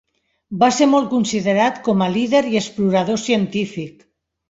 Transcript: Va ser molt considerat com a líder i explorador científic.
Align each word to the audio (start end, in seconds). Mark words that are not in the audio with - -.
Va 0.63 0.69
ser 0.77 0.87
molt 0.93 1.11
considerat 1.11 1.79
com 1.89 2.03
a 2.07 2.09
líder 2.17 2.43
i 2.55 2.61
explorador 2.65 3.25
científic. 3.29 4.07